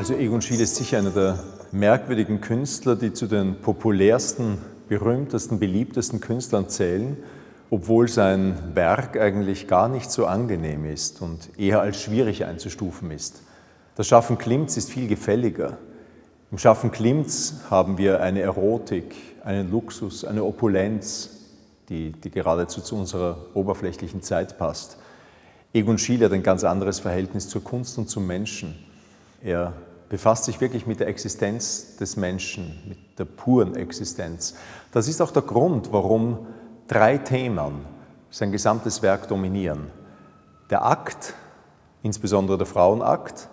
[0.00, 1.38] Also Egon Schiele ist sicher einer der
[1.72, 4.56] merkwürdigen Künstler, die zu den populärsten,
[4.88, 7.18] berühmtesten, beliebtesten Künstlern zählen,
[7.68, 13.42] obwohl sein Werk eigentlich gar nicht so angenehm ist und eher als schwierig einzustufen ist.
[13.94, 15.76] Das Schaffen Klimts ist viel gefälliger.
[16.50, 21.28] Im Schaffen Klimts haben wir eine Erotik, einen Luxus, eine Opulenz,
[21.90, 24.96] die, die geradezu zu unserer oberflächlichen Zeit passt.
[25.74, 28.82] Egon Schiele hat ein ganz anderes Verhältnis zur Kunst und zum Menschen.
[29.42, 29.74] Er
[30.10, 34.54] befasst sich wirklich mit der Existenz des Menschen, mit der puren Existenz.
[34.92, 36.46] Das ist auch der Grund, warum
[36.88, 37.86] drei Themen
[38.28, 39.86] sein gesamtes Werk dominieren.
[40.68, 41.34] Der Akt,
[42.02, 43.48] insbesondere der Frauenakt,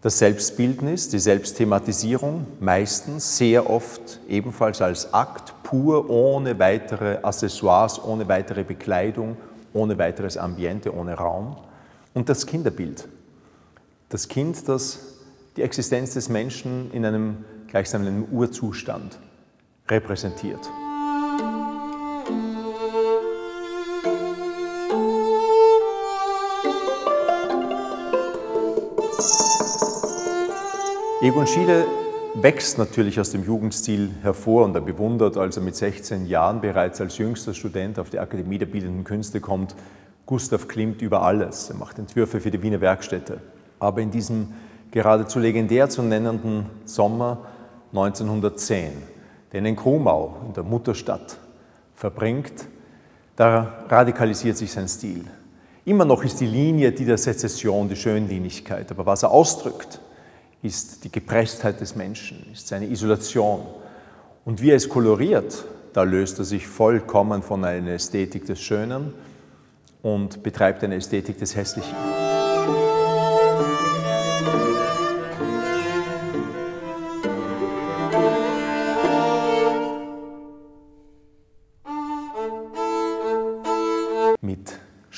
[0.00, 8.26] das Selbstbildnis, die Selbstthematisierung, meistens sehr oft ebenfalls als Akt pur, ohne weitere Accessoires, ohne
[8.26, 9.36] weitere Bekleidung,
[9.74, 11.56] ohne weiteres Ambiente, ohne Raum.
[12.14, 13.06] Und das Kinderbild.
[14.08, 15.13] Das Kind, das
[15.56, 19.18] die Existenz des Menschen in einem gleichsam einem Urzustand
[19.88, 20.70] repräsentiert.
[31.20, 31.86] Egon Schiele
[32.34, 37.00] wächst natürlich aus dem Jugendstil hervor und er bewundert, als er mit 16 Jahren bereits
[37.00, 39.74] als jüngster Student auf die Akademie der Bildenden Künste kommt,
[40.26, 41.70] Gustav Klimt über alles.
[41.70, 43.40] Er macht Entwürfe für die Wiener Werkstätte.
[43.78, 44.48] Aber in diesem
[44.94, 47.46] geradezu legendär zu nennenden Sommer
[47.90, 48.92] 1910,
[49.52, 51.36] den in Krumau, in der Mutterstadt,
[51.96, 52.66] verbringt,
[53.34, 55.24] da radikalisiert sich sein Stil.
[55.84, 60.00] Immer noch ist die Linie die der Sezession, die Schönlinigkeit, aber was er ausdrückt,
[60.62, 63.62] ist die Gepresstheit des Menschen, ist seine Isolation.
[64.44, 69.12] Und wie er es koloriert, da löst er sich vollkommen von einer Ästhetik des Schönen
[70.02, 72.23] und betreibt eine Ästhetik des Hässlichen.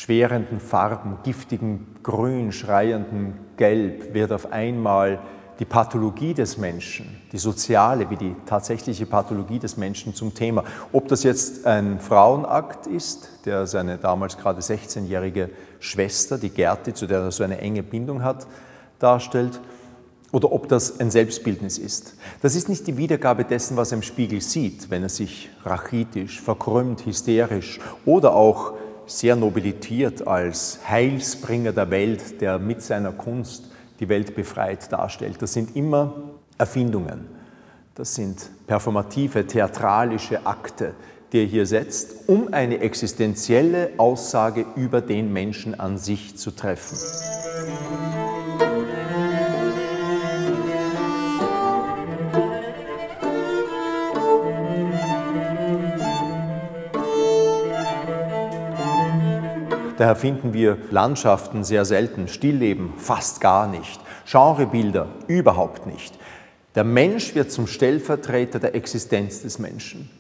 [0.07, 5.19] Schwerenden Farben, giftigen Grün, schreiendem Gelb wird auf einmal
[5.59, 10.63] die Pathologie des Menschen, die soziale wie die tatsächliche Pathologie des Menschen zum Thema.
[10.93, 15.51] Ob das jetzt ein Frauenakt ist, der seine damals gerade 16-jährige
[15.81, 18.47] Schwester, die Gerti, zu der er so eine enge Bindung hat,
[19.01, 19.61] darstellt,
[20.31, 22.15] oder ob das ein Selbstbildnis ist.
[22.43, 26.41] Das ist nicht die Wiedergabe dessen, was er im Spiegel sieht, wenn er sich rachitisch,
[26.41, 28.75] verkrümmt, hysterisch oder auch
[29.07, 35.41] sehr nobilitiert als Heilsbringer der Welt, der mit seiner Kunst die Welt befreit darstellt.
[35.41, 36.15] Das sind immer
[36.59, 37.27] Erfindungen.
[37.95, 40.95] Das sind performative, theatralische Akte,
[41.33, 46.99] die er hier setzt, um eine existenzielle Aussage über den Menschen an sich zu treffen.
[59.97, 66.19] Daher finden wir Landschaften sehr selten, Stillleben fast gar nicht, Genrebilder überhaupt nicht.
[66.75, 70.11] Der Mensch wird zum Stellvertreter der Existenz des Menschen.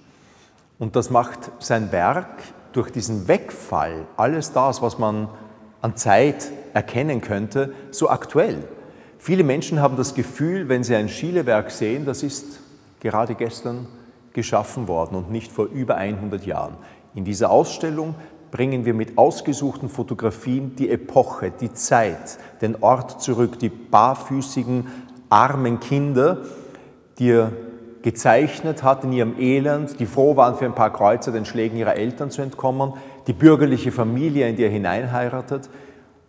[0.79, 2.43] Und das macht sein Werk
[2.73, 5.29] durch diesen Wegfall, alles das, was man
[5.83, 8.65] an Zeit erkennen könnte, so aktuell.
[9.19, 12.61] Viele Menschen haben das Gefühl, wenn sie ein Schielewerk sehen, das ist
[13.01, 13.87] gerade gestern
[14.33, 16.77] geschaffen worden und nicht vor über 100 Jahren.
[17.15, 18.15] In dieser Ausstellung
[18.51, 24.87] bringen wir mit ausgesuchten Fotografien die Epoche, die Zeit, den Ort zurück, die barfüßigen,
[25.29, 26.39] armen Kinder,
[27.19, 27.53] die er
[28.03, 31.97] gezeichnet hat in ihrem Elend, die froh waren, für ein paar Kreuzer den Schlägen ihrer
[31.97, 32.93] Eltern zu entkommen,
[33.27, 35.69] die bürgerliche Familie, in die er hineinheiratet.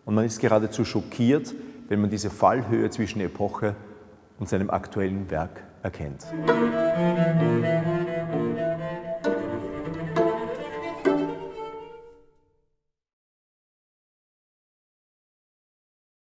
[0.03, 1.53] Und man ist geradezu schockiert,
[1.87, 3.75] wenn man diese Fallhöhe zwischen Epoche
[4.39, 6.25] und seinem aktuellen Werk erkennt.
[6.45, 8.06] Musik